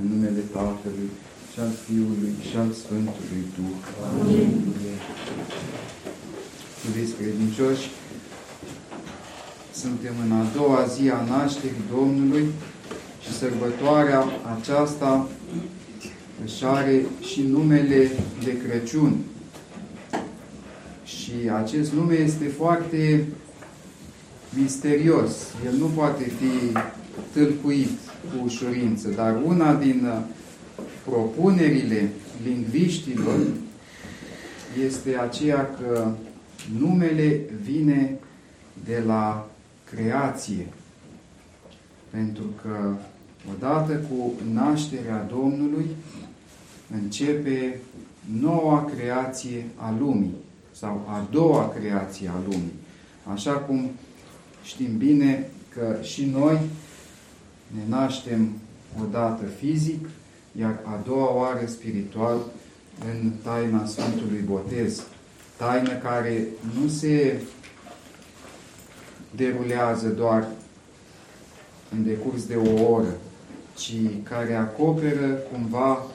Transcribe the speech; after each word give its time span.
în 0.00 0.06
numele 0.12 0.42
Tatălui 0.52 1.10
și 1.52 1.60
al 1.60 1.72
Fiului 1.84 2.34
și 2.48 2.56
al 2.56 2.70
Sfântului 2.72 3.42
Duh. 3.56 3.78
Amin. 4.08 4.50
Iubiți 6.86 7.14
credincioși, 7.20 7.90
suntem 9.74 10.14
în 10.24 10.32
a 10.32 10.44
doua 10.56 10.84
zi 10.84 11.10
a 11.10 11.24
nașterii 11.24 11.88
Domnului 11.94 12.46
și 13.22 13.32
sărbătoarea 13.32 14.24
aceasta 14.58 15.28
își 16.44 16.64
are 16.64 17.06
și 17.20 17.42
numele 17.42 18.10
de 18.44 18.56
Crăciun. 18.56 19.16
Și 21.04 21.32
acest 21.62 21.92
nume 21.92 22.14
este 22.14 22.44
foarte 22.44 23.26
misterios. 24.54 25.32
El 25.64 25.76
nu 25.78 25.86
poate 25.86 26.22
fi 26.22 26.76
tâlcuit 27.32 27.98
cu 28.20 28.44
ușurință, 28.44 29.08
dar 29.08 29.42
una 29.44 29.74
din 29.74 30.06
uh, 30.06 30.22
propunerile 31.04 32.10
lingviștilor 32.44 33.38
este 34.84 35.18
aceea 35.18 35.70
că 35.80 36.10
numele 36.78 37.40
vine 37.62 38.18
de 38.84 39.02
la 39.06 39.48
creație. 39.94 40.66
Pentru 42.10 42.44
că 42.62 42.94
odată 43.54 43.92
cu 43.92 44.32
nașterea 44.52 45.26
Domnului 45.30 45.86
începe 47.02 47.80
noua 48.40 48.90
creație 48.96 49.66
a 49.76 49.94
lumii 49.98 50.34
sau 50.72 51.06
a 51.08 51.26
doua 51.30 51.74
creație 51.78 52.28
a 52.28 52.40
lumii. 52.44 52.72
Așa 53.32 53.52
cum 53.52 53.90
știm 54.62 54.96
bine 54.96 55.50
că 55.74 55.96
și 56.02 56.24
noi 56.24 56.60
ne 57.66 57.96
naștem 57.96 58.52
odată 59.02 59.44
fizic, 59.44 60.08
iar 60.60 60.80
a 60.84 61.00
doua 61.06 61.34
oară 61.34 61.66
spiritual 61.66 62.38
în 63.12 63.30
taina 63.42 63.86
Sfântului 63.86 64.40
Botez. 64.44 65.02
Taină 65.56 65.92
care 65.92 66.46
nu 66.80 66.88
se 66.88 67.40
derulează 69.36 70.08
doar 70.08 70.48
în 71.90 72.04
decurs 72.04 72.46
de 72.46 72.54
o 72.54 72.92
oră, 72.92 73.16
ci 73.76 73.94
care 74.22 74.54
acoperă 74.54 75.26
cumva 75.26 76.06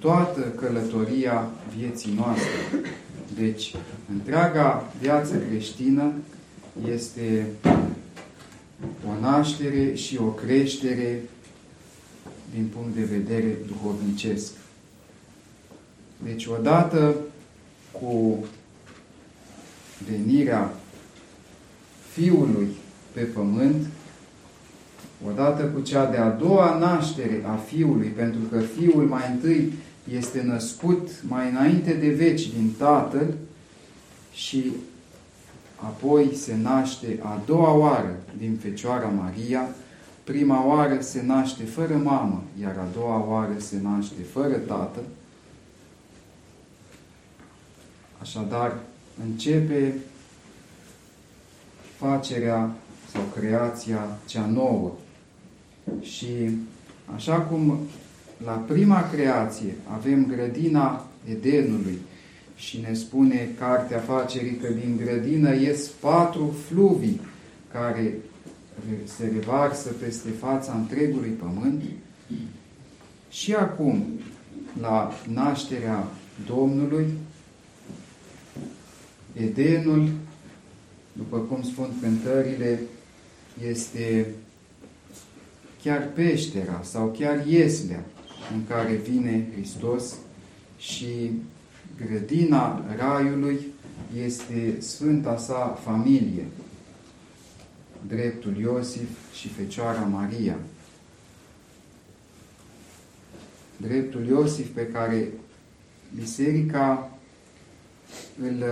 toată 0.00 0.40
călătoria 0.40 1.50
vieții 1.76 2.14
noastre. 2.16 2.90
Deci, 3.38 3.74
întreaga 4.12 4.92
viață 5.00 5.36
creștină 5.48 6.12
este 6.92 7.46
o 9.08 9.20
naștere 9.20 9.94
și 9.94 10.18
o 10.18 10.24
creștere 10.24 11.20
din 12.54 12.66
punct 12.74 12.94
de 12.94 13.02
vedere 13.02 13.56
duhovnicesc. 13.66 14.52
Deci, 16.24 16.46
odată 16.46 17.14
cu 17.92 18.44
venirea 20.10 20.74
Fiului 22.12 22.68
pe 23.12 23.20
pământ, 23.20 23.86
odată 25.26 25.62
cu 25.64 25.80
cea 25.80 26.10
de-a 26.10 26.30
doua 26.30 26.78
naștere 26.78 27.42
a 27.46 27.54
Fiului, 27.54 28.08
pentru 28.08 28.40
că 28.50 28.60
Fiul 28.60 29.02
mai 29.02 29.30
întâi 29.32 29.72
este 30.12 30.42
născut 30.42 31.08
mai 31.28 31.50
înainte 31.50 31.92
de 31.92 32.08
veci 32.08 32.46
din 32.46 32.72
Tatăl 32.78 33.34
și 34.32 34.72
apoi 35.84 36.34
se 36.34 36.56
naște 36.62 37.18
a 37.22 37.42
doua 37.46 37.72
oară 37.72 38.16
din 38.38 38.56
Fecioara 38.62 39.08
Maria, 39.08 39.68
prima 40.24 40.66
oară 40.66 41.00
se 41.00 41.22
naște 41.22 41.64
fără 41.64 41.96
mamă, 41.96 42.42
iar 42.60 42.76
a 42.76 42.86
doua 42.94 43.24
oară 43.28 43.58
se 43.58 43.80
naște 43.82 44.22
fără 44.32 44.54
tată. 44.54 45.00
Așadar, 48.20 48.76
începe 49.24 49.94
facerea 51.96 52.70
sau 53.12 53.22
creația 53.36 54.18
cea 54.26 54.46
nouă. 54.46 54.92
Și 56.00 56.50
așa 57.14 57.40
cum 57.40 57.78
la 58.44 58.52
prima 58.52 59.10
creație 59.10 59.74
avem 59.92 60.26
grădina 60.26 61.06
Edenului 61.30 61.98
și 62.56 62.80
ne 62.80 62.94
spune 62.94 63.48
Cartea 63.58 63.98
Facerii 63.98 64.56
că 64.56 64.68
din 64.68 65.00
grădină 65.04 65.54
ies 65.54 65.88
patru 65.88 66.54
fluvii 66.68 67.20
care 67.72 68.14
se 69.04 69.30
revarsă 69.34 69.88
peste 69.88 70.28
fața 70.28 70.72
întregului 70.72 71.30
pământ. 71.30 71.82
Și 73.30 73.54
acum, 73.54 74.04
la 74.80 75.12
nașterea 75.32 76.08
Domnului, 76.46 77.06
Edenul, 79.32 80.08
după 81.12 81.38
cum 81.38 81.62
spun 81.62 81.88
cântările, 82.00 82.80
este 83.68 84.26
chiar 85.82 86.08
peștera 86.14 86.80
sau 86.82 87.16
chiar 87.18 87.46
ieslea 87.46 88.04
în 88.54 88.66
care 88.66 88.92
vine 88.92 89.46
Hristos 89.52 90.14
și 90.78 91.30
grădina 91.96 92.84
Raiului 92.96 93.66
este 94.24 94.76
Sfânta 94.80 95.36
sa 95.36 95.78
familie, 95.84 96.44
dreptul 98.06 98.56
Iosif 98.56 99.08
și 99.34 99.48
Fecioara 99.48 100.00
Maria. 100.00 100.56
Dreptul 103.76 104.26
Iosif 104.26 104.66
pe 104.66 104.86
care 104.86 105.28
Biserica 106.16 107.10
îl 108.42 108.64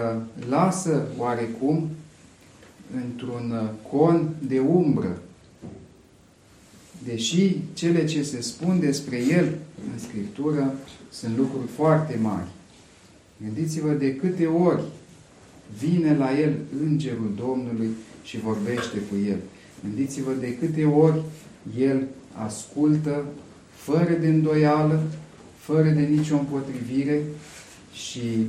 lasă 0.49 1.06
oarecum 1.16 1.88
într-un 2.94 3.71
con 3.91 4.28
de 4.47 4.59
umbră 4.59 5.22
deși 7.05 7.56
cele 7.72 8.05
ce 8.05 8.22
se 8.22 8.41
spun 8.41 8.81
despre 8.81 9.16
el 9.16 9.59
în 9.93 9.99
Scriptură 9.99 10.75
sunt 11.11 11.37
lucruri 11.37 11.66
foarte 11.66 12.19
mari. 12.21 12.49
Gândiți-vă 13.45 13.93
de 13.93 14.17
câte 14.17 14.47
ori 14.47 14.83
vine 15.79 16.17
la 16.17 16.39
el 16.39 16.55
îngerul 16.83 17.33
Domnului 17.37 17.89
și 18.23 18.39
vorbește 18.39 18.99
cu 18.99 19.17
el. 19.29 19.39
Gândiți-vă 19.83 20.33
de 20.41 20.57
câte 20.57 20.85
ori 20.85 21.23
el 21.79 22.07
ascultă 22.33 23.25
fără 23.71 24.13
de 24.21 24.29
îndoială, 24.29 25.03
fără 25.57 25.89
de 25.89 26.01
nicio 26.01 26.37
împotrivire 26.37 27.23
și 27.93 28.47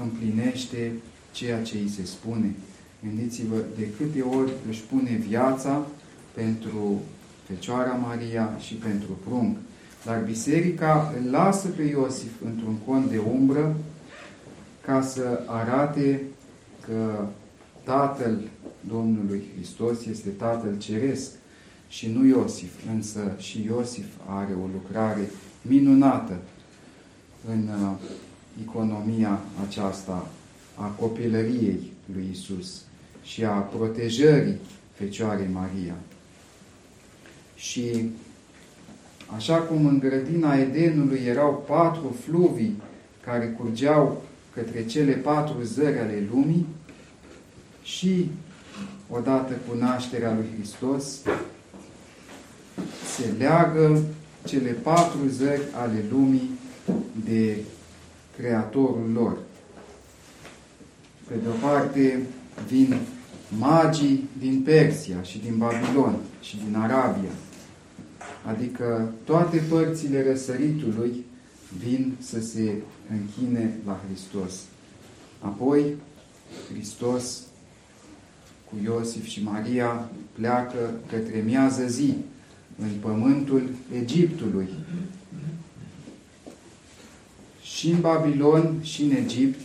împlinește 0.00 0.92
ceea 1.32 1.62
ce 1.62 1.76
îi 1.76 1.88
se 1.88 2.04
spune. 2.04 2.54
Gândiți-vă 3.04 3.56
de 3.76 3.88
câte 3.96 4.20
ori 4.20 4.52
își 4.68 4.82
pune 4.82 5.20
viața 5.28 5.86
pentru 6.34 7.00
Fecioara 7.46 7.92
Maria 7.92 8.56
și 8.58 8.74
pentru 8.74 9.18
prunc. 9.24 9.56
Dar 10.04 10.22
biserica 10.24 11.14
îl 11.18 11.30
lasă 11.30 11.68
pe 11.68 11.82
Iosif 11.82 12.32
într-un 12.44 12.74
cont 12.86 13.10
de 13.10 13.20
umbră 13.32 13.76
ca 14.84 15.02
să 15.02 15.40
arate 15.46 16.22
că 16.86 17.26
Tatăl 17.84 18.40
Domnului 18.88 19.42
Hristos 19.54 20.04
este 20.04 20.28
Tatăl 20.28 20.78
Ceresc 20.78 21.30
și 21.88 22.08
nu 22.08 22.24
Iosif, 22.24 22.72
însă 22.94 23.34
și 23.38 23.64
Iosif 23.64 24.06
are 24.26 24.52
o 24.62 24.66
lucrare 24.72 25.30
minunată 25.62 26.38
în 27.48 27.68
uh, 27.68 27.96
economia 28.62 29.40
aceasta 29.68 30.26
a 30.74 30.86
copilăriei 30.86 31.92
lui 32.14 32.28
Isus 32.30 32.82
și 33.22 33.44
a 33.44 33.50
protejării 33.50 34.56
Fecioarei 34.92 35.48
Maria. 35.52 35.94
Și 37.54 38.10
așa 39.36 39.56
cum 39.56 39.86
în 39.86 39.98
grădina 39.98 40.56
Edenului 40.56 41.20
erau 41.26 41.64
patru 41.66 42.16
fluvii 42.24 42.82
care 43.24 43.46
curgeau 43.46 44.22
către 44.54 44.86
cele 44.86 45.12
patru 45.12 45.62
zări 45.62 45.98
ale 45.98 46.28
lumii, 46.32 46.66
și 47.82 48.30
odată 49.10 49.52
cu 49.68 49.76
nașterea 49.78 50.34
lui 50.34 50.46
Hristos 50.56 51.04
se 53.16 53.32
leagă 53.38 54.02
cele 54.44 54.70
patru 54.70 55.18
zări 55.28 55.62
ale 55.72 56.04
lumii 56.10 56.50
de 57.24 57.56
Creatorul 58.36 59.10
lor. 59.12 59.38
Pe 61.28 61.34
de 61.42 61.48
o 61.48 61.66
parte 61.66 62.26
vin 62.68 62.96
magii 63.58 64.28
din 64.38 64.62
Persia 64.64 65.22
și 65.22 65.38
din 65.38 65.56
Babilon 65.56 66.16
și 66.40 66.56
din 66.56 66.76
Arabia, 66.76 67.30
adică 68.46 69.12
toate 69.24 69.62
părțile 69.68 70.24
răsăritului 70.28 71.24
vin 71.78 72.12
să 72.20 72.40
se 72.40 72.74
închine 73.10 73.74
la 73.86 74.00
Hristos. 74.06 74.52
Apoi, 75.40 75.94
Hristos 76.72 77.40
cu 78.68 78.74
Iosif 78.84 79.26
și 79.26 79.42
Maria 79.42 80.10
pleacă 80.32 80.94
către 81.06 81.42
miază 81.46 81.86
zi 81.86 82.14
în 82.78 82.90
pământul 83.00 83.70
Egiptului, 83.94 84.68
Și 87.62 87.90
în 87.90 88.00
Babilon 88.00 88.78
și 88.82 89.02
în 89.02 89.10
Egipt, 89.10 89.60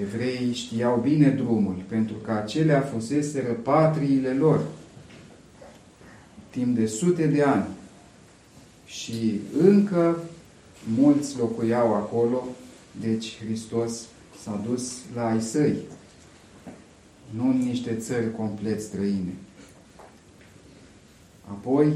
evreii 0.00 0.52
știau 0.52 1.00
bine 1.02 1.28
drumul, 1.28 1.82
pentru 1.88 2.14
că 2.14 2.30
acelea 2.30 2.80
fuseseră 2.80 3.52
patriile 3.52 4.32
lor 4.32 4.60
timp 6.50 6.76
de 6.76 6.86
sute 6.86 7.26
de 7.26 7.42
ani. 7.42 7.66
Și 8.86 9.40
încă 9.60 10.22
mulți 10.96 11.38
locuiau 11.38 11.94
acolo, 11.94 12.44
deci 13.00 13.38
Hristos 13.44 14.06
s-a 14.42 14.64
dus 14.68 14.92
la 15.14 15.26
ai 15.26 15.40
săi, 15.40 15.74
nu 17.30 17.48
în 17.48 17.56
niște 17.56 17.94
țări 17.94 18.36
complet 18.36 18.80
străine. 18.80 19.34
Apoi, 21.44 21.92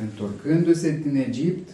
întorcându-se 0.00 1.00
din 1.02 1.16
Egipt, 1.16 1.68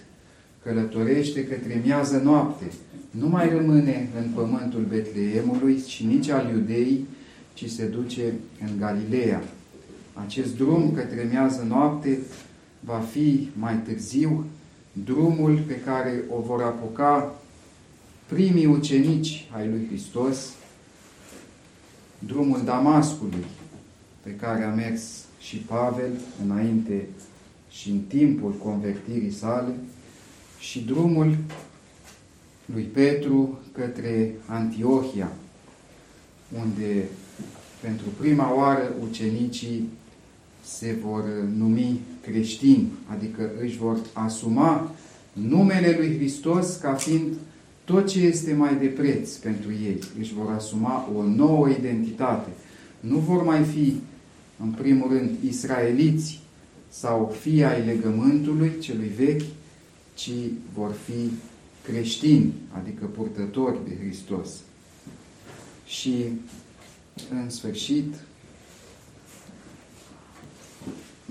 călătorește 0.63 1.47
către 1.47 1.81
miază 1.85 2.17
noapte. 2.17 2.65
Nu 3.11 3.29
mai 3.29 3.49
rămâne 3.49 4.09
în 4.19 4.31
pământul 4.35 4.81
Betleemului 4.81 5.79
și 5.87 6.05
nici 6.05 6.29
al 6.29 6.51
Iudeii, 6.51 7.07
ci 7.55 7.71
se 7.71 7.87
duce 7.87 8.33
în 8.61 8.79
Galileea. 8.79 9.43
Acest 10.13 10.57
drum 10.57 10.93
către 10.95 11.27
miază 11.31 11.65
noapte 11.69 12.19
va 12.81 12.99
fi 12.99 13.51
mai 13.59 13.77
târziu 13.77 14.47
drumul 14.93 15.59
pe 15.67 15.81
care 15.81 16.25
o 16.29 16.41
vor 16.41 16.63
apuca 16.63 17.35
primii 18.27 18.67
ucenici 18.67 19.49
ai 19.51 19.69
lui 19.69 19.87
Hristos, 19.87 20.53
drumul 22.19 22.65
Damascului, 22.65 23.45
pe 24.23 24.31
care 24.31 24.65
a 24.65 24.75
mers 24.75 25.25
și 25.39 25.57
Pavel 25.57 26.11
înainte 26.45 27.07
și 27.71 27.91
în 27.91 28.01
timpul 28.01 28.53
convertirii 28.53 29.33
sale, 29.33 29.75
și 30.59 30.81
drumul 30.81 31.37
lui 32.65 32.83
Petru 32.83 33.61
către 33.73 34.35
Antiohia, 34.47 35.33
unde 36.63 37.09
pentru 37.81 38.07
prima 38.21 38.55
oară 38.55 38.93
ucenicii 39.03 39.89
se 40.65 40.97
vor 41.05 41.25
numi 41.57 42.01
creștini, 42.21 42.89
adică 43.07 43.51
își 43.61 43.77
vor 43.77 43.99
asuma 44.13 44.95
numele 45.33 45.97
lui 45.99 46.17
Hristos 46.17 46.77
ca 46.77 46.95
fiind 46.95 47.33
tot 47.85 48.07
ce 48.07 48.21
este 48.21 48.55
mai 48.55 48.77
de 48.77 48.87
preț 48.87 49.37
pentru 49.37 49.71
ei. 49.71 49.99
Își 50.19 50.35
vor 50.35 50.51
asuma 50.51 51.11
o 51.17 51.23
nouă 51.23 51.69
identitate. 51.69 52.51
Nu 53.01 53.17
vor 53.17 53.43
mai 53.43 53.63
fi, 53.63 53.97
în 54.63 54.71
primul 54.71 55.09
rând, 55.09 55.31
israeliți 55.49 56.41
sau 56.89 57.35
fii 57.41 57.65
ai 57.65 57.85
legământului 57.85 58.73
celui 58.81 59.11
vechi, 59.17 59.43
ci 60.15 60.31
vor 60.75 60.95
fi 61.05 61.31
creștini, 61.83 62.53
adică 62.71 63.05
purtători 63.05 63.79
de 63.89 63.97
Hristos. 64.05 64.49
Și, 65.87 66.15
în 67.31 67.51
sfârșit, 67.51 68.15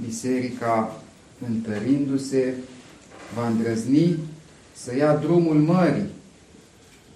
biserica, 0.05 1.01
întărindu-se, 1.47 2.53
va 3.35 3.47
îndrăzni 3.47 4.17
să 4.73 4.95
ia 4.95 5.15
drumul 5.15 5.55
mării 5.55 6.09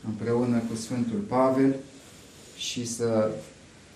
împreună 0.08 0.58
cu 0.70 0.76
Sfântul 0.76 1.20
Pavel 1.20 1.76
și 2.58 2.88
să 2.88 3.32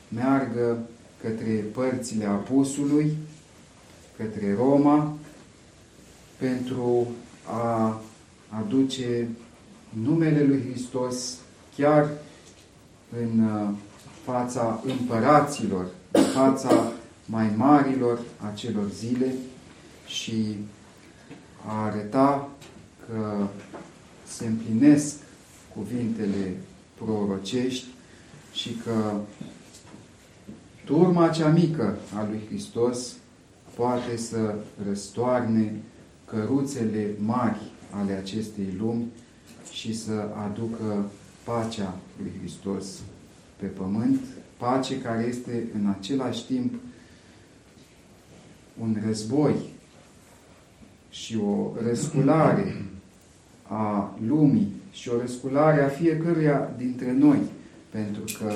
meargă 0.07 0.77
către 1.21 1.51
părțile 1.51 2.25
apusului, 2.25 3.17
către 4.17 4.55
Roma, 4.57 5.17
pentru 6.37 7.07
a 7.45 8.01
aduce 8.49 9.27
numele 10.03 10.43
lui 10.43 10.63
Hristos 10.69 11.35
chiar 11.77 12.09
în 13.21 13.43
uh, 13.43 13.69
fața 14.25 14.83
împăraților, 14.85 15.85
în 16.11 16.23
fața 16.23 16.91
mai 17.29 17.53
marilor 17.55 18.19
acelor 18.51 18.89
zile 18.91 19.33
și 20.05 20.55
a 21.65 21.83
arăta 21.83 22.49
că 23.05 23.47
se 24.27 24.47
împlinesc 24.47 25.15
cuvintele 25.75 26.57
prorocești 26.93 27.87
și 28.51 28.73
că 28.73 29.13
turma 30.85 31.29
cea 31.29 31.47
mică 31.47 31.97
a 32.15 32.25
lui 32.29 32.41
Hristos 32.47 33.13
poate 33.75 34.17
să 34.17 34.55
răstoarne 34.87 35.73
căruțele 36.25 37.15
mari 37.25 37.61
ale 37.91 38.13
acestei 38.13 38.75
lumi 38.77 39.05
și 39.71 39.97
să 39.97 40.29
aducă 40.45 41.05
pacea 41.43 41.97
lui 42.21 42.31
Hristos 42.39 42.85
pe 43.55 43.65
pământ, 43.65 44.19
pace 44.57 45.01
care 45.01 45.25
este 45.27 45.63
în 45.73 45.87
același 45.99 46.45
timp 46.45 46.73
un 48.81 48.97
război 49.05 49.55
și 51.09 51.37
o 51.37 51.71
răsculare 51.83 52.85
a 53.67 54.17
lumii 54.27 54.71
și 54.91 55.09
o 55.09 55.19
răsculare 55.19 55.81
a 55.81 55.87
fiecăruia 55.87 56.71
dintre 56.77 57.11
noi, 57.11 57.39
pentru 57.89 58.21
că 58.39 58.53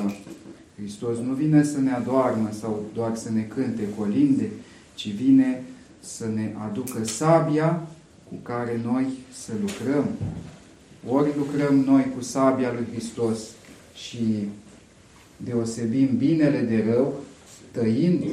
Hristos 0.78 1.18
nu 1.18 1.34
vine 1.34 1.64
să 1.64 1.80
ne 1.80 1.92
adoarmă 1.92 2.50
sau 2.60 2.84
doar 2.94 3.16
să 3.16 3.31
ne 3.31 3.42
cânte 3.42 3.88
colinde, 3.98 4.50
ci 4.96 5.12
vine 5.12 5.64
să 6.00 6.28
ne 6.34 6.56
aducă 6.70 7.04
sabia 7.04 7.88
cu 8.30 8.36
care 8.42 8.80
noi 8.84 9.06
să 9.34 9.52
lucrăm. 9.62 10.06
Ori 11.08 11.38
lucrăm 11.38 11.75
noi 11.75 12.12
cu 12.16 12.24
sabia 12.24 12.74
lui 12.74 12.88
Hristos 12.92 13.40
și 13.94 14.48
deosebim 15.38 16.18
binele 16.18 16.60
de 16.60 16.92
rău, 16.92 17.14
tăind 17.72 18.24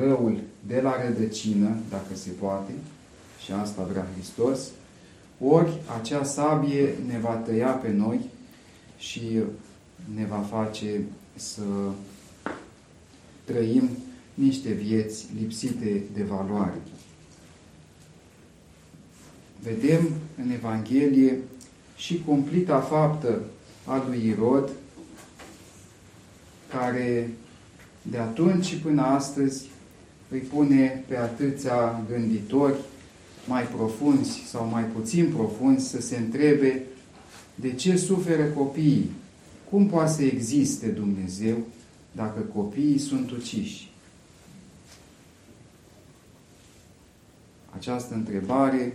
răul 0.00 0.38
de 0.66 0.80
la 0.80 1.04
rădăcină, 1.04 1.76
dacă 1.90 2.14
se 2.14 2.30
poate, 2.30 2.72
și 3.44 3.52
asta 3.52 3.82
vrea 3.82 4.06
Hristos, 4.14 4.60
ori 5.40 5.72
acea 6.00 6.24
sabie 6.24 6.94
ne 7.06 7.18
va 7.18 7.34
tăia 7.34 7.70
pe 7.70 7.90
noi 7.90 8.20
și 8.98 9.40
ne 10.14 10.24
va 10.24 10.38
face 10.38 11.00
să 11.34 11.62
trăim 13.44 13.88
niște 14.34 14.72
vieți 14.72 15.26
lipsite 15.38 16.02
de 16.14 16.22
valoare. 16.22 16.80
Vedem 19.62 20.08
în 20.42 20.50
Evanghelie 20.50 21.38
și 21.96 22.22
cumplita 22.26 22.80
faptă 22.80 23.40
a 23.84 24.04
lui 24.08 24.26
Irod, 24.26 24.70
care 26.68 27.30
de 28.02 28.18
atunci 28.18 28.64
și 28.64 28.76
până 28.76 29.02
astăzi 29.02 29.68
îi 30.30 30.38
pune 30.38 31.04
pe 31.08 31.16
atâția 31.16 32.04
gânditori 32.10 32.74
mai 33.46 33.62
profunzi 33.62 34.42
sau 34.46 34.66
mai 34.66 34.82
puțin 34.82 35.32
profunzi 35.32 35.88
să 35.88 36.00
se 36.00 36.16
întrebe 36.16 36.82
de 37.54 37.72
ce 37.72 37.96
suferă 37.96 38.44
copiii? 38.44 39.10
Cum 39.70 39.86
poate 39.86 40.12
să 40.12 40.22
existe 40.22 40.86
Dumnezeu 40.86 41.56
dacă 42.12 42.40
copiii 42.40 42.98
sunt 42.98 43.30
uciși? 43.30 43.90
Această 47.76 48.14
întrebare 48.14 48.92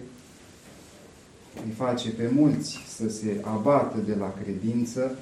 îi 1.66 1.72
face 1.78 2.10
pe 2.10 2.30
mulți 2.34 2.78
să 2.96 3.10
se 3.10 3.38
abată 3.42 3.98
de 4.06 4.16
la 4.16 4.34
credință, 4.44 5.18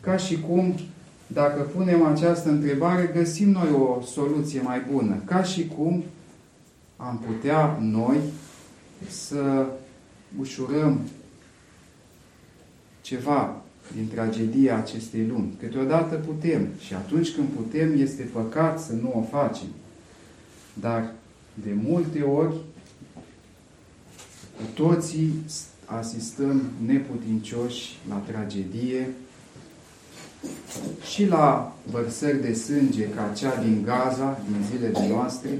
ca 0.00 0.16
și 0.16 0.40
cum, 0.40 0.74
dacă 1.32 1.62
punem 1.62 2.02
această 2.02 2.48
întrebare, 2.48 3.10
găsim 3.14 3.50
noi 3.50 3.70
o 3.72 4.02
soluție 4.02 4.60
mai 4.60 4.82
bună, 4.92 5.22
ca 5.24 5.42
și 5.42 5.66
cum 5.66 6.04
am 6.96 7.22
putea 7.26 7.78
noi 7.80 8.18
să 9.08 9.66
ușurăm 10.38 11.00
ceva 13.00 13.62
din 13.94 14.08
tragedia 14.14 14.76
acestei 14.76 15.26
lumi. 15.26 15.54
Câteodată 15.60 16.14
putem 16.14 16.68
și 16.78 16.94
atunci 16.94 17.30
când 17.30 17.48
putem 17.48 18.00
este 18.00 18.22
păcat 18.22 18.80
să 18.80 18.92
nu 18.92 19.12
o 19.16 19.36
facem. 19.38 19.68
Dar 20.80 21.12
de 21.54 21.70
multe 21.82 22.22
ori 22.22 22.54
cu 24.56 24.62
toții 24.74 25.32
asistăm 25.84 26.62
neputincioși 26.86 27.96
la 28.08 28.14
tragedie 28.14 29.08
și 31.10 31.26
la 31.26 31.76
vărsări 31.90 32.42
de 32.42 32.52
sânge 32.52 33.08
ca 33.08 33.32
cea 33.36 33.62
din 33.62 33.82
Gaza, 33.84 34.38
din 34.46 34.66
zilele 34.70 35.08
noastre, 35.08 35.50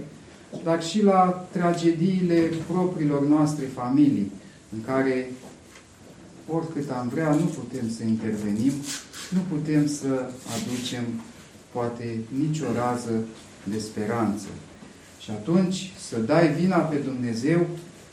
dar 0.65 0.83
și 0.83 1.03
la 1.03 1.49
tragediile 1.51 2.51
propriilor 2.67 3.27
noastre 3.27 3.65
familii, 3.65 4.33
în 4.73 4.83
care 4.85 5.31
oricât 6.49 6.91
am 6.91 7.09
vrea, 7.09 7.31
nu 7.31 7.45
putem 7.45 7.91
să 7.97 8.05
intervenim, 8.05 8.73
nu 9.31 9.41
putem 9.49 9.87
să 9.87 10.31
aducem 10.57 11.05
poate 11.73 12.19
nicio 12.39 12.65
rază 12.75 13.25
de 13.65 13.79
speranță. 13.79 14.47
Și 15.21 15.31
atunci 15.31 15.93
să 16.09 16.19
dai 16.19 16.53
vina 16.53 16.79
pe 16.79 16.97
Dumnezeu 16.97 17.67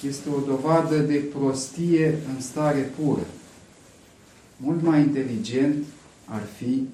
este 0.07 0.29
o 0.29 0.39
dovadă 0.39 0.97
de 0.97 1.15
prostie 1.15 2.17
în 2.35 2.41
stare 2.41 2.91
pură. 2.99 3.25
Mult 4.57 4.83
mai 4.83 4.99
inteligent 4.99 5.83
ar 6.25 6.41
fi 6.57 6.87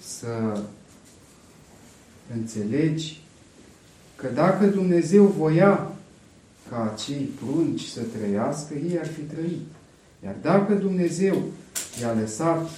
să 0.00 0.62
înțelegi 2.34 3.20
că 4.16 4.28
dacă 4.34 4.66
Dumnezeu 4.66 5.24
voia 5.24 5.92
ca 6.68 6.92
acei 6.92 7.28
prunci 7.44 7.82
să 7.82 8.00
trăiască, 8.18 8.74
ei 8.74 8.98
ar 8.98 9.06
fi 9.06 9.20
trăit. 9.20 9.66
Iar 10.24 10.34
dacă 10.42 10.74
Dumnezeu 10.74 11.42
i-a 12.00 12.12
lăsat 12.12 12.70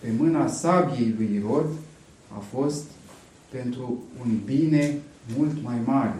pe 0.00 0.08
mâna 0.18 0.48
sabiei 0.48 1.14
lui 1.16 1.34
Irod, 1.34 1.66
a 2.28 2.38
fost 2.54 2.84
pentru 3.50 4.02
un 4.20 4.38
bine 4.44 4.98
mult 5.36 5.62
mai 5.62 5.80
mare. 5.84 6.14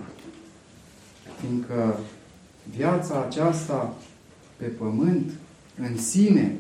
Fiindcă 1.41 1.99
viața 2.77 3.25
aceasta 3.25 3.97
pe 4.57 4.65
pământ 4.65 5.31
în 5.79 5.99
sine 5.99 6.57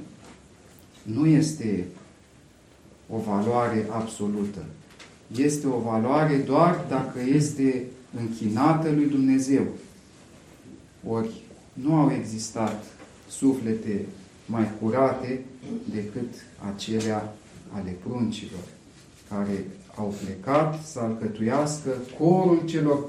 nu 1.02 1.26
este 1.26 1.87
o 3.14 3.19
valoare 3.19 3.87
absolută. 3.90 4.64
Este 5.37 5.66
o 5.66 5.78
valoare 5.78 6.37
doar 6.37 6.85
dacă 6.88 7.19
este 7.35 7.85
închinată 8.21 8.90
lui 8.90 9.07
Dumnezeu. 9.07 9.66
Ori 11.07 11.31
nu 11.73 11.95
au 11.95 12.12
existat 12.12 12.85
suflete 13.28 14.07
mai 14.47 14.71
curate 14.81 15.40
decât 15.95 16.35
acelea 16.75 17.35
ale 17.71 17.97
pruncilor, 18.07 18.64
care 19.28 19.66
au 19.95 20.14
plecat 20.25 20.85
să 20.85 21.00
alcătuiască 21.00 21.90
corul 22.19 22.62
celor 22.64 23.07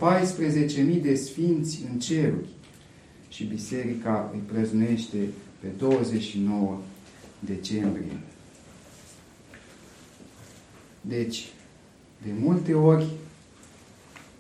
14.000 0.98 1.02
de 1.02 1.16
sfinți 1.16 1.86
în 1.92 2.00
ceruri. 2.00 2.48
Și 3.30 3.44
biserica 3.44 4.30
îi 4.34 4.42
prăznuiește 4.52 5.18
pe 5.60 5.68
29 5.78 6.78
decembrie. 7.40 8.20
Deci, 11.08 11.46
de 12.26 12.32
multe 12.40 12.74
ori, 12.74 13.06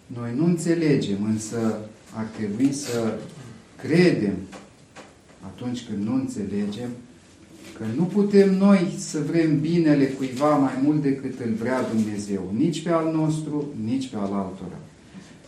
noi 0.07 0.35
nu 0.35 0.45
înțelegem, 0.45 1.23
însă 1.23 1.79
ar 2.15 2.25
trebui 2.35 2.73
să 2.73 3.17
credem 3.77 4.35
atunci 5.45 5.85
când 5.85 6.07
nu 6.07 6.13
înțelegem 6.13 6.89
că 7.77 7.83
nu 7.95 8.03
putem 8.03 8.57
noi 8.57 8.93
să 8.97 9.19
vrem 9.19 9.59
binele 9.59 10.05
cuiva 10.05 10.57
mai 10.57 10.73
mult 10.83 11.01
decât 11.01 11.39
îl 11.39 11.53
vrea 11.53 11.89
Dumnezeu, 11.93 12.51
nici 12.57 12.83
pe 12.83 12.89
al 12.89 13.13
nostru, 13.13 13.65
nici 13.83 14.07
pe 14.07 14.15
al 14.15 14.33
altora. 14.33 14.77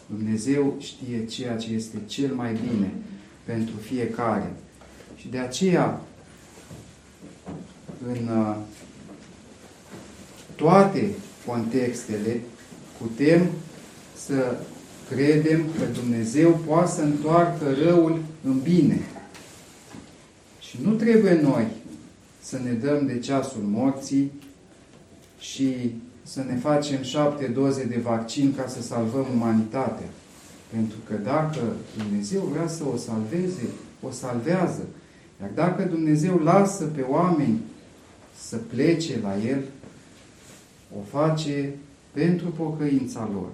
Dumnezeu 0.05 0.75
știe 0.79 1.25
ceea 1.25 1.55
ce 1.55 1.73
este 1.73 1.97
cel 2.05 2.33
mai 2.33 2.51
bine 2.53 2.91
pentru 3.43 3.75
fiecare. 3.75 4.53
Și 5.15 5.27
de 5.27 5.37
aceea, 5.37 6.01
în 8.07 8.27
uh, 8.27 8.55
toate 10.55 11.09
contextele, 11.45 12.41
putem 13.01 13.47
să 14.25 14.57
credem 15.09 15.61
că 15.77 15.85
Dumnezeu 15.99 16.59
poate 16.67 16.91
să 16.91 17.01
întoarcă 17.01 17.65
răul 17.83 18.21
în 18.43 18.59
bine. 18.59 18.99
Și 20.59 20.77
nu 20.83 20.91
trebuie 20.91 21.39
noi 21.41 21.67
să 22.41 22.59
ne 22.63 22.71
dăm 22.71 23.05
de 23.05 23.19
ceasul 23.19 23.61
morții 23.61 24.31
și 25.39 25.95
să 26.23 26.43
ne 26.47 26.55
facem 26.55 27.01
șapte 27.01 27.45
doze 27.45 27.83
de 27.83 27.99
vaccin 28.03 28.53
ca 28.55 28.67
să 28.67 28.81
salvăm 28.81 29.25
umanitatea. 29.33 30.07
Pentru 30.69 30.97
că 31.07 31.13
dacă 31.13 31.59
Dumnezeu 31.97 32.41
vrea 32.41 32.67
să 32.67 32.83
o 32.93 32.97
salveze, 32.97 33.67
o 34.01 34.11
salvează. 34.11 34.85
Iar 35.41 35.49
dacă 35.55 35.83
Dumnezeu 35.83 36.37
lasă 36.37 36.83
pe 36.83 37.01
oameni 37.01 37.59
să 38.39 38.55
plece 38.55 39.19
la 39.21 39.37
El, 39.47 39.63
o 40.99 41.17
face 41.17 41.73
pentru 42.11 42.47
pocăința 42.47 43.29
lor. 43.33 43.49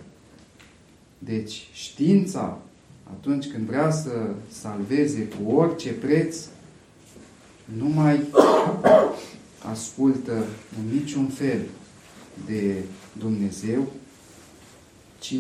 Deci 1.20 1.68
știința, 1.74 2.58
atunci 3.04 3.48
când 3.48 3.68
vrea 3.68 3.92
să 3.92 4.30
salveze 4.52 5.28
cu 5.28 5.52
orice 5.52 5.92
preț, 5.92 6.46
nu 7.78 7.88
mai 7.88 8.24
ascultă 9.72 10.46
în 10.80 10.94
niciun 10.94 11.28
fel 11.28 11.62
de 12.46 12.76
Dumnezeu, 13.20 13.88
ci 15.20 15.36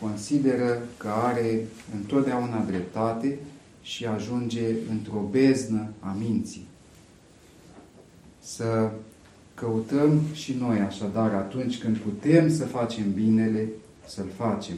consideră 0.00 0.82
că 0.96 1.08
are 1.08 1.66
întotdeauna 1.94 2.64
dreptate 2.64 3.38
și 3.82 4.06
ajunge 4.06 4.74
într-o 4.90 5.28
beznă 5.30 5.88
a 6.00 6.16
minții. 6.18 6.66
Să 8.42 8.90
căutăm 9.56 10.20
și 10.32 10.56
noi 10.58 10.78
așadar 10.78 11.34
atunci 11.34 11.78
când 11.78 11.96
putem 11.96 12.50
să 12.50 12.64
facem 12.64 13.12
binele, 13.12 13.68
să-l 14.06 14.28
facem. 14.36 14.76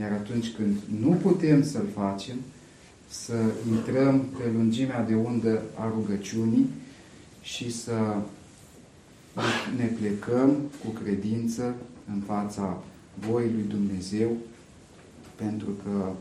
Iar 0.00 0.10
atunci 0.10 0.52
când 0.56 0.76
nu 1.00 1.10
putem 1.10 1.64
să-l 1.64 1.86
facem, 1.94 2.36
să 3.08 3.34
intrăm 3.70 4.20
pe 4.38 4.44
lungimea 4.54 5.02
de 5.02 5.14
undă 5.14 5.62
a 5.74 5.92
rugăciunii 5.94 6.66
și 7.42 7.72
să 7.72 8.16
ne 9.76 9.84
plecăm 9.84 10.56
cu 10.84 10.90
credință 11.02 11.74
în 12.14 12.20
fața 12.20 12.82
voii 13.28 13.52
lui 13.52 13.64
Dumnezeu, 13.68 14.36
pentru 15.34 15.68
că 15.84 16.12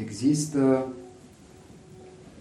există 0.00 0.86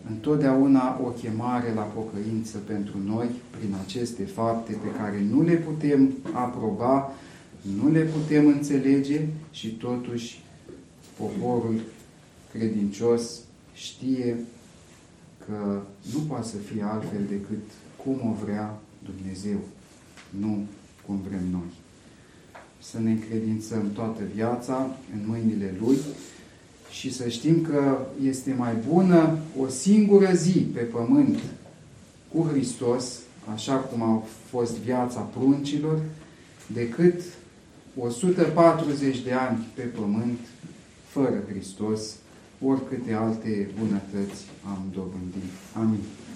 întotdeauna 0.10 1.00
o 1.04 1.08
chemare 1.08 1.74
la 1.74 1.82
pocăință 1.82 2.58
pentru 2.58 2.98
noi 3.06 3.28
prin 3.50 3.76
aceste 3.86 4.24
fapte 4.24 4.72
pe 4.72 4.98
care 4.98 5.22
nu 5.32 5.42
le 5.42 5.54
putem 5.54 6.14
aproba, 6.32 7.12
nu 7.80 7.92
le 7.92 8.02
putem 8.02 8.48
înțelege 8.48 9.28
și 9.52 9.68
totuși 9.68 10.44
poporul 11.18 11.82
credincios 12.52 13.40
știe 13.74 14.38
că 15.46 15.82
nu 16.14 16.20
poate 16.28 16.48
să 16.48 16.58
fie 16.58 16.84
altfel 16.84 17.22
decât 17.30 17.64
cum 18.04 18.20
o 18.30 18.46
vrea 18.46 18.80
Dumnezeu, 19.04 19.60
nu 20.40 20.66
cum 21.06 21.20
vrem 21.28 21.44
noi. 21.52 21.72
Să 22.80 23.00
ne 23.00 23.12
încredințăm 23.12 23.92
toată 23.92 24.22
viața 24.34 24.98
în 25.14 25.20
mâinile 25.28 25.76
Lui 25.80 25.98
și 26.92 27.14
să 27.14 27.30
știm 27.30 27.62
că 27.62 27.98
este 28.24 28.56
mai 28.58 28.74
bună 28.90 29.38
o 29.60 29.68
singură 29.68 30.32
zi 30.34 30.60
pe 30.60 30.80
pământ 30.80 31.40
cu 32.34 32.48
Hristos, 32.52 33.20
așa 33.54 33.76
cum 33.76 34.02
a 34.02 34.24
fost 34.50 34.78
viața 34.78 35.20
pruncilor, 35.20 36.00
decât 36.74 37.22
140 38.00 39.20
de 39.20 39.32
ani 39.32 39.66
pe 39.74 39.82
pământ 39.82 40.40
fără 41.08 41.44
Hristos, 41.50 42.02
oricâte 42.62 43.14
alte 43.14 43.70
bunătăți 43.80 44.42
am 44.66 44.82
dobândit. 44.94 45.52
Amin. 45.74 46.00